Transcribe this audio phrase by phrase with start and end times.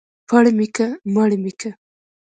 [0.29, 1.71] پړ مى که مړ مى که.